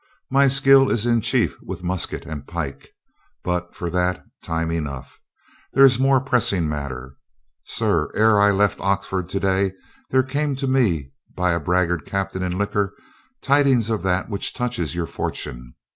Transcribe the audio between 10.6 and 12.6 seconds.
me by a braggart captain in